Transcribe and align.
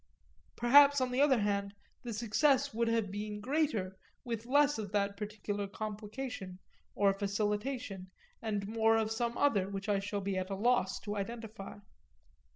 Perhaps 0.55 0.99
on 0.99 1.11
the 1.11 1.21
other 1.21 1.41
hand 1.41 1.75
the 2.01 2.11
success 2.11 2.73
would 2.73 2.87
have 2.87 3.11
been 3.11 3.39
greater 3.39 3.95
with 4.23 4.47
less 4.47 4.79
of 4.79 4.91
that 4.93 5.15
particular 5.15 5.67
complication 5.67 6.57
or 6.95 7.13
facilitation 7.13 8.09
and 8.41 8.67
more 8.67 8.97
of 8.97 9.11
some 9.11 9.37
other 9.37 9.69
which 9.69 9.87
I 9.87 9.99
shall 9.99 10.21
be 10.21 10.39
at 10.39 10.49
a 10.49 10.55
loss 10.55 10.99
to 11.01 11.15
identify. 11.15 11.77